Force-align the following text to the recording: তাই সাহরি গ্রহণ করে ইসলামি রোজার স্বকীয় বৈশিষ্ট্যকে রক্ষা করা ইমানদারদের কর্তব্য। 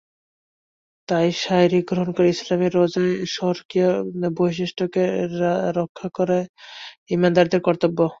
তাই 1.09 1.27
সাহরি 1.41 1.79
গ্রহণ 1.89 2.09
করে 2.15 2.27
ইসলামি 2.29 2.67
রোজার 2.69 3.05
স্বকীয় 3.35 3.89
বৈশিষ্ট্যকে 4.37 5.03
রক্ষা 5.79 6.07
করা 6.17 6.37
ইমানদারদের 7.09 7.61
কর্তব্য। 7.67 7.99